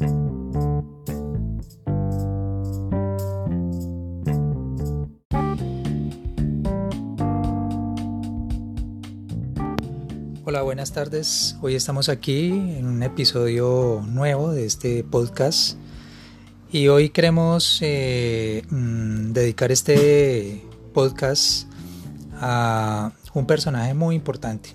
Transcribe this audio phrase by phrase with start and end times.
[0.00, 0.12] Hola,
[10.62, 11.56] buenas tardes.
[11.60, 15.76] Hoy estamos aquí en un episodio nuevo de este podcast
[16.72, 20.64] y hoy queremos eh, mm, dedicar este
[20.94, 21.70] podcast
[22.40, 24.70] a un personaje muy importante.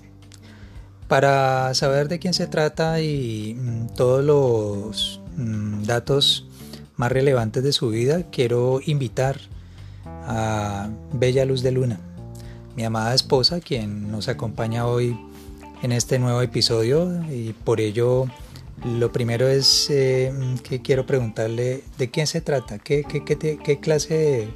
[1.08, 6.46] Para saber de quién se trata y mm, todos los mm, datos
[6.96, 9.38] más relevantes de su vida, quiero invitar
[10.04, 12.00] a Bella Luz de Luna,
[12.74, 15.16] mi amada esposa, quien nos acompaña hoy
[15.82, 17.22] en este nuevo episodio.
[17.30, 18.26] Y por ello
[18.84, 20.32] lo primero es eh,
[20.64, 24.48] que quiero preguntarle de quién se trata, qué, qué, clase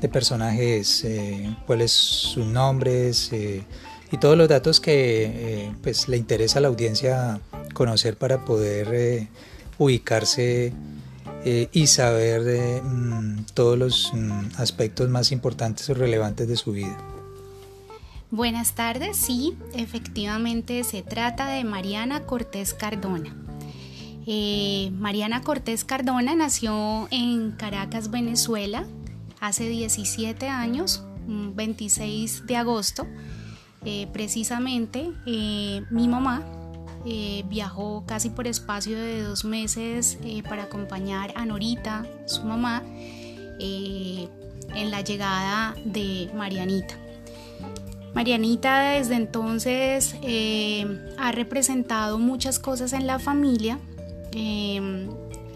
[0.00, 3.30] de, personaje es, eh, cuáles sus nombres
[4.12, 7.40] y todos los datos que pues, le interesa a la audiencia
[7.74, 9.28] conocer para poder
[9.78, 10.72] ubicarse
[11.44, 16.98] y saber mm, todos los mm, aspectos más importantes o relevantes de su vida.
[18.32, 23.34] Buenas tardes, sí, efectivamente se trata de Mariana Cortés Cardona.
[24.24, 28.86] Eh, Mariana Cortés Cardona nació en Caracas, Venezuela,
[29.40, 33.04] hace 17 años, 26 de agosto.
[33.84, 36.44] Eh, precisamente eh, mi mamá
[37.48, 42.82] viajó casi por espacio de dos meses para acompañar a Norita, su mamá,
[43.58, 46.94] en la llegada de Marianita.
[48.14, 53.78] Marianita desde entonces eh, ha representado muchas cosas en la familia,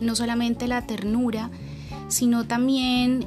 [0.01, 1.51] no solamente la ternura,
[2.09, 3.27] sino también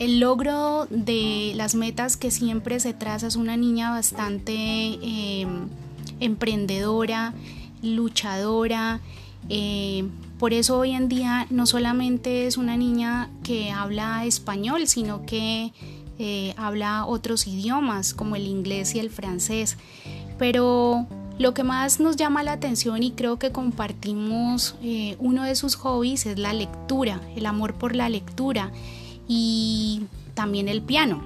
[0.00, 3.26] el logro de las metas que siempre se traza.
[3.26, 5.68] Es una niña bastante em,
[6.18, 7.34] emprendedora,
[7.82, 9.00] luchadora.
[10.38, 15.72] por eso hoy en día no solamente es una niña que habla español, sino que
[16.18, 19.76] eh, habla otros idiomas como el inglés y el francés,
[20.38, 21.06] pero
[21.38, 25.76] lo que más nos llama la atención y creo que compartimos eh, uno de sus
[25.76, 28.70] hobbies es la lectura, el amor por la lectura
[29.32, 30.02] y
[30.34, 31.22] también el piano.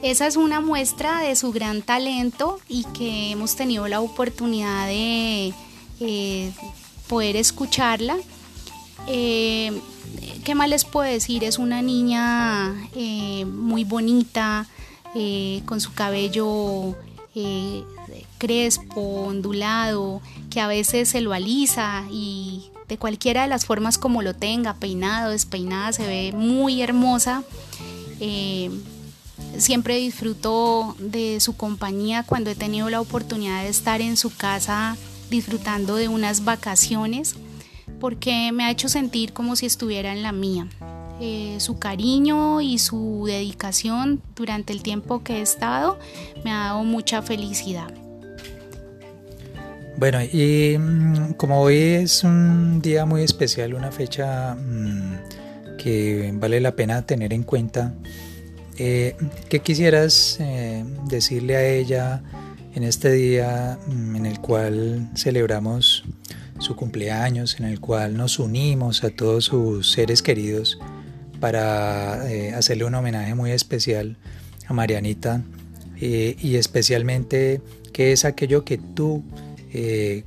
[0.00, 5.52] Esa es una muestra de su gran talento y que hemos tenido la oportunidad de
[6.00, 6.52] eh,
[7.08, 8.16] poder escucharla
[9.06, 9.78] eh,
[10.42, 11.44] ¿Qué más les puedo decir?
[11.44, 14.66] Es una niña eh, muy bonita,
[15.66, 16.96] con su cabello
[18.38, 22.51] crespo, ondulado, que a veces se lo alisa y
[22.92, 27.42] de cualquiera de las formas como lo tenga, peinado, despeinada, se ve muy hermosa.
[29.58, 34.96] siempre disfruto de su compañía cuando he tenido la oportunidad de estar en su casa
[35.30, 37.36] disfrutando de unas vacaciones
[37.98, 40.68] porque me ha hecho sentir como si estuviera en la mía.
[41.20, 45.98] Eh, su cariño y su dedicación durante el tiempo que he estado
[46.44, 47.94] me ha dado mucha felicidad.
[50.02, 56.60] Bueno, y mm, como hoy es un día muy especial, una fecha mm, que vale
[56.60, 57.94] la pena tener en cuenta,
[58.78, 59.14] eh,
[59.48, 62.20] ¿qué quisieras eh, decirle a ella
[62.74, 66.02] en este día mm, en el cual celebramos
[66.58, 70.80] su cumpleaños en el cual nos unimos a todos sus seres queridos
[71.38, 74.16] para eh, hacerle un homenaje muy especial
[74.66, 75.44] a Marianita
[76.00, 77.60] y especialmente
[77.92, 79.22] qué es aquello que tú,
[79.72, 80.24] eh,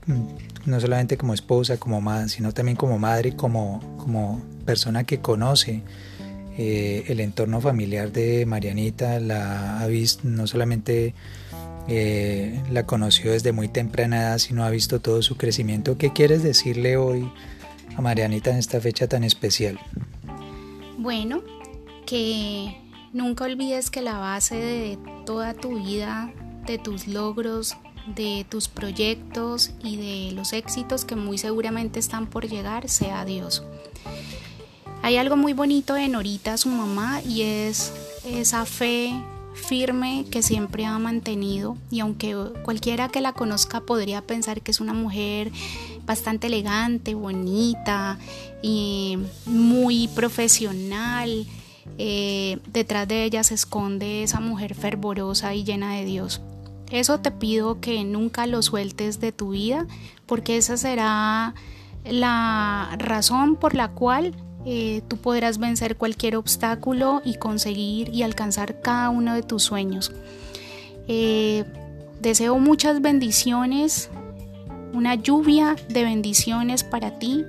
[0.66, 5.83] no solamente como esposa, como madre, sino también como madre, como, como persona que conoce
[6.57, 11.13] el entorno familiar de Marianita, la ha visto no solamente
[11.88, 15.97] eh, la conoció desde muy temprana edad, sino ha visto todo su crecimiento.
[15.97, 17.31] ¿Qué quieres decirle hoy
[17.95, 19.79] a Marianita en esta fecha tan especial?
[20.97, 21.44] Bueno,
[22.07, 22.75] que
[23.13, 24.97] nunca olvides que la base de
[25.28, 26.34] toda tu vida,
[26.66, 32.47] de tus logros, de tus proyectos y de los éxitos que muy seguramente están por
[32.47, 33.63] llegar, sea Dios.
[35.02, 37.93] Hay algo muy bonito en Norita, su mamá, y es
[38.25, 39.13] esa fe
[39.55, 44.81] firme que siempre ha mantenido y aunque cualquiera que la conozca podría pensar que es
[44.81, 45.52] una mujer
[46.05, 48.19] bastante elegante, bonita
[48.61, 51.47] y muy profesional,
[51.97, 56.41] eh, detrás de ella se esconde esa mujer fervorosa y llena de Dios.
[56.99, 59.85] Eso te pido que nunca lo sueltes de tu vida
[60.25, 61.53] porque esa será
[62.05, 64.33] la razón por la cual
[64.65, 70.11] eh, tú podrás vencer cualquier obstáculo y conseguir y alcanzar cada uno de tus sueños.
[71.07, 71.65] Eh,
[72.21, 74.09] Deseo muchas bendiciones,
[74.93, 77.45] una lluvia de bendiciones para ti,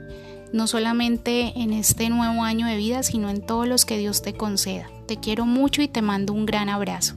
[0.52, 4.34] no solamente en este nuevo año de vida, sino en todos los que Dios te
[4.34, 4.90] conceda.
[5.06, 7.14] Te quiero mucho y te mando un gran abrazo.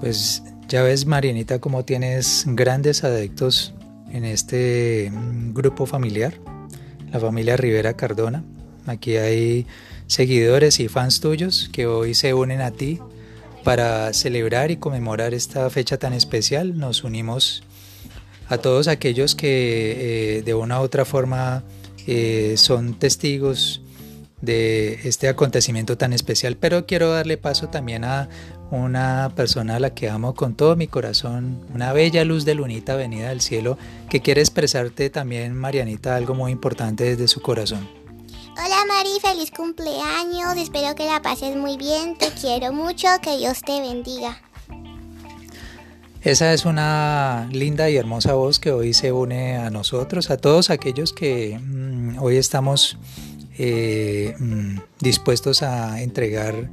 [0.00, 3.74] Pues ya ves, Marianita, cómo tienes grandes adeptos
[4.10, 6.34] en este mm, grupo familiar,
[7.12, 8.44] la familia Rivera Cardona.
[8.86, 9.66] Aquí hay
[10.06, 13.00] seguidores y fans tuyos que hoy se unen a ti
[13.62, 16.78] para celebrar y conmemorar esta fecha tan especial.
[16.78, 17.62] Nos unimos
[18.48, 21.62] a todos aquellos que eh, de una u otra forma
[22.06, 23.80] eh, son testigos
[24.42, 28.28] de este acontecimiento tan especial, pero quiero darle paso también a
[28.70, 32.96] una persona a la que amo con todo mi corazón, una bella luz de lunita
[32.96, 33.78] venida del cielo,
[34.08, 37.88] que quiere expresarte también, Marianita, algo muy importante desde su corazón.
[38.56, 43.60] Hola Mari, feliz cumpleaños, espero que la pases muy bien, te quiero mucho, que Dios
[43.62, 44.40] te bendiga.
[46.22, 50.70] Esa es una linda y hermosa voz que hoy se une a nosotros, a todos
[50.70, 52.96] aquellos que mm, hoy estamos
[53.58, 56.70] eh, mm, dispuestos a entregar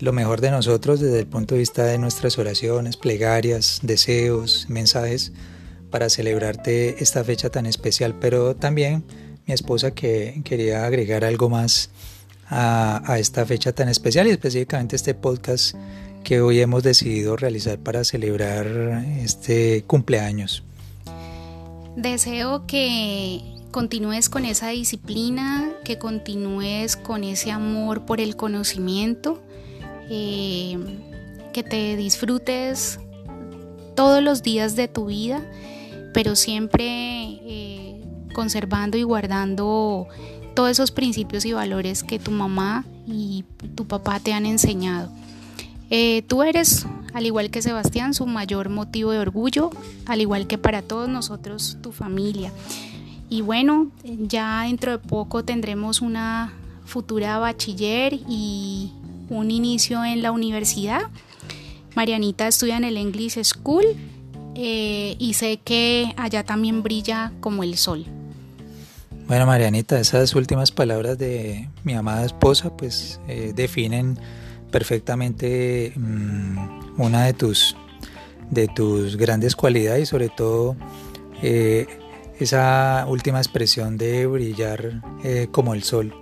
[0.00, 5.32] lo mejor de nosotros desde el punto de vista de nuestras oraciones, plegarias, deseos, mensajes
[5.90, 9.04] para celebrarte esta fecha tan especial, pero también
[9.46, 11.90] mi esposa que quería agregar algo más
[12.48, 15.76] a, a esta fecha tan especial y específicamente este podcast
[16.24, 18.66] que hoy hemos decidido realizar para celebrar
[19.22, 20.62] este cumpleaños.
[21.96, 29.42] Deseo que continúes con esa disciplina, que continúes con ese amor por el conocimiento,
[30.10, 30.76] eh,
[31.52, 32.98] que te disfrutes
[33.94, 35.40] todos los días de tu vida,
[36.12, 38.02] pero siempre eh,
[38.34, 40.08] conservando y guardando
[40.54, 45.10] todos esos principios y valores que tu mamá y tu papá te han enseñado.
[45.90, 49.70] Eh, tú eres, al igual que Sebastián, su mayor motivo de orgullo,
[50.06, 52.52] al igual que para todos nosotros, tu familia.
[53.28, 56.52] Y bueno, ya dentro de poco tendremos una
[56.84, 58.92] futura bachiller y
[59.30, 61.02] un inicio en la universidad.
[61.94, 63.84] Marianita estudia en el English School
[64.54, 68.04] eh, y sé que allá también brilla como el sol.
[69.26, 74.18] Bueno, Marianita, esas últimas palabras de mi amada esposa pues eh, definen
[74.72, 77.76] perfectamente mm, una de tus,
[78.50, 80.76] de tus grandes cualidades y sobre todo
[81.42, 81.86] eh,
[82.40, 85.00] esa última expresión de brillar
[85.52, 86.14] como el sol.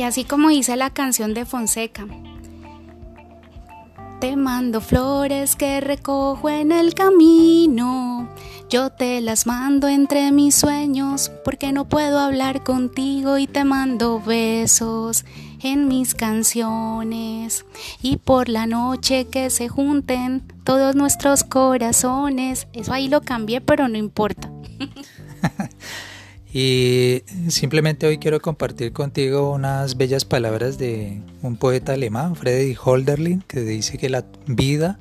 [0.00, 2.06] Y así como dice la canción de Fonseca,
[4.18, 8.26] te mando flores que recojo en el camino.
[8.70, 14.22] Yo te las mando entre mis sueños porque no puedo hablar contigo y te mando
[14.22, 15.26] besos
[15.62, 17.66] en mis canciones.
[18.00, 22.68] Y por la noche que se junten todos nuestros corazones.
[22.72, 24.50] Eso ahí lo cambié, pero no importa.
[26.52, 33.44] Y simplemente hoy quiero compartir contigo unas bellas palabras de un poeta alemán, Friedrich Holderlin,
[33.46, 34.98] que dice que la vida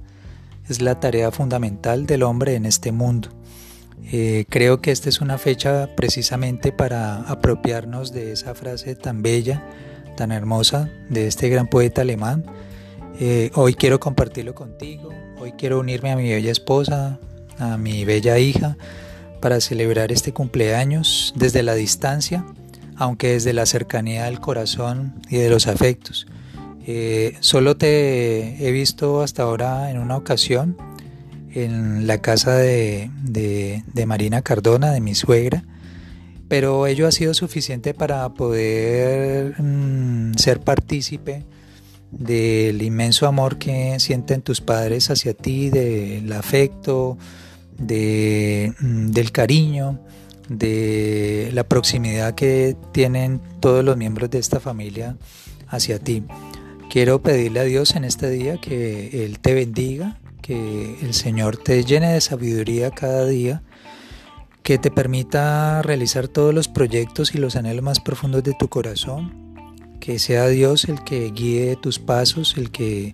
[0.69, 3.29] es la tarea fundamental del hombre en este mundo.
[4.11, 9.63] Eh, creo que esta es una fecha precisamente para apropiarnos de esa frase tan bella,
[10.17, 12.45] tan hermosa de este gran poeta alemán.
[13.19, 15.09] Eh, hoy quiero compartirlo contigo,
[15.39, 17.19] hoy quiero unirme a mi bella esposa,
[17.57, 18.77] a mi bella hija,
[19.39, 22.45] para celebrar este cumpleaños desde la distancia,
[22.95, 26.27] aunque desde la cercanía del corazón y de los afectos.
[26.85, 30.75] Eh, solo te he visto hasta ahora en una ocasión
[31.53, 33.09] en la casa de,
[34.05, 35.63] Marina Cardona, de mi suegra,
[36.47, 41.45] pero ello ha sido suficiente para poder mm, ser partícipe
[42.11, 47.17] del inmenso amor que sienten tus padres hacia ti, del afecto,
[47.79, 49.99] de, mm, del cariño,
[50.49, 55.15] de la proximidad que tienen todos los miembros de esta familia
[55.67, 56.23] hacia ti.
[56.89, 61.83] Quiero pedirle a Dios en este día que Él te bendiga, que el Señor te
[61.83, 63.61] llene de sabiduría cada día,
[64.63, 69.55] que te permita realizar todos los proyectos y los anhelos más profundos de tu corazón,
[69.99, 73.13] que sea Dios el que guíe tus pasos, el que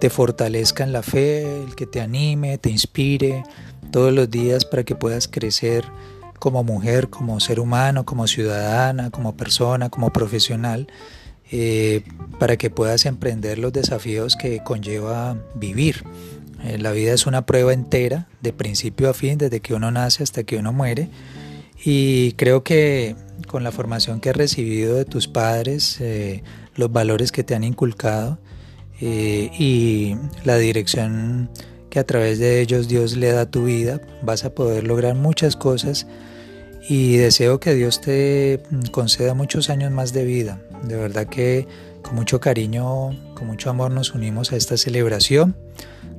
[0.00, 3.44] te fortalezca en la fe, el que te anime, te inspire,
[3.92, 5.84] todos los días para que puedas crecer
[6.42, 10.88] como mujer, como ser humano, como ciudadana, como persona, como profesional,
[11.52, 12.02] eh,
[12.40, 16.02] para que puedas emprender los desafíos que conlleva vivir.
[16.64, 20.24] Eh, la vida es una prueba entera, de principio a fin, desde que uno nace
[20.24, 21.10] hasta que uno muere.
[21.84, 23.14] Y creo que
[23.46, 26.42] con la formación que has recibido de tus padres, eh,
[26.74, 28.38] los valores que te han inculcado
[29.00, 31.50] y la dirección
[31.92, 35.56] que a través de ellos Dios le da tu vida, vas a poder lograr muchas
[35.56, 36.06] cosas
[36.88, 40.58] y deseo que Dios te mm, conceda muchos años más de vida.
[40.84, 41.68] De verdad que
[42.00, 45.54] con mucho cariño, con mucho amor nos unimos a esta celebración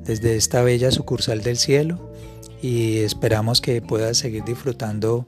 [0.05, 2.13] desde esta bella sucursal del cielo
[2.61, 5.25] y esperamos que puedas seguir disfrutando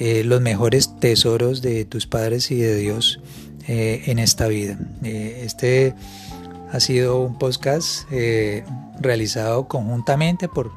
[0.00, 3.20] eh, los mejores tesoros de tus padres y de Dios
[3.68, 4.76] eh, en esta vida.
[5.04, 5.94] Eh, este
[6.74, 8.10] ha sido un podcast
[8.98, 10.72] realizado conjuntamente por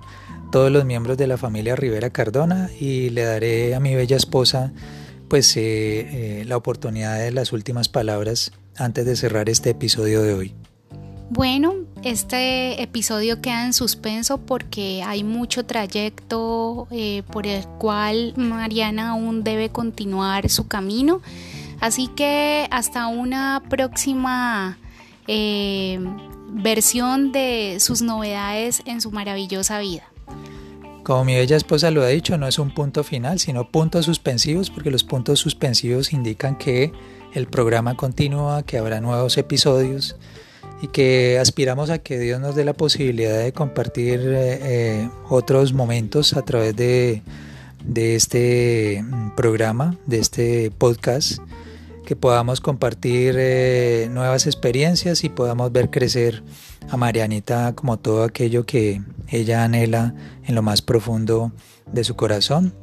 [0.52, 4.72] todos los miembros de la familia Rivera Cardona y le daré a mi bella esposa
[5.28, 10.56] pues la oportunidad de las últimas palabras antes de cerrar este episodio de hoy.
[11.30, 11.74] Bueno,
[12.04, 19.44] este episodio queda en suspenso porque hay mucho trayecto eh, por el cual Mariana aún
[19.44, 21.22] debe continuar su camino.
[21.82, 24.78] Así que hasta una próxima
[25.28, 26.00] eh,
[26.50, 30.04] versión de sus novedades en su maravillosa vida.
[31.04, 34.70] Como mi bella esposa lo ha dicho, no es un punto final, sino puntos suspensivos,
[34.70, 36.92] porque los puntos suspensivos indican que
[37.34, 40.18] el programa continúa, que habrá nuevos episodios
[40.82, 45.74] y que aspiramos a que Dios nos dé la posibilidad de compartir eh, eh, otros
[45.74, 47.22] momentos a través de,
[47.96, 51.40] este mm, programa, de este podcast,
[52.08, 56.42] que podamos compartir eh, nuevas experiencias y podamos ver crecer
[56.90, 61.52] a Marianita como todo aquello que ella anhela en lo más profundo
[61.92, 62.74] de su corazón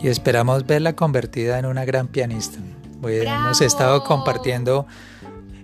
[0.00, 2.58] y esperamos verla convertida en una gran pianista.
[3.02, 4.86] hemos estado compartiendo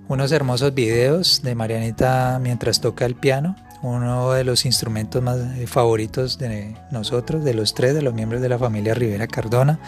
[0.08, 5.66] unos hermosos videos de Marianita mientras toca el piano, uno de los instrumentos más eh,
[5.66, 9.78] favoritos de nosotros, de los tres, de los miembros de la familia Rivera Cardona,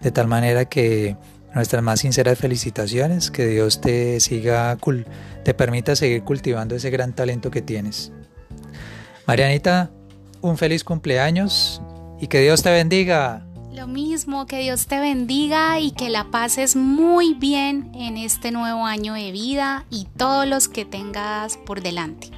[0.00, 1.16] de tal manera que
[1.54, 4.76] nuestras más sinceras felicitaciones, que Dios te siga,
[5.44, 8.12] te permita seguir cultivando ese gran talento que tienes.
[9.26, 9.90] Marianita,
[10.40, 11.82] un feliz cumpleaños
[12.20, 13.46] y que Dios te bendiga.
[13.78, 18.84] Lo mismo, que Dios te bendiga y que la pases muy bien en este nuevo
[18.84, 22.37] año de vida y todos los que tengas por delante.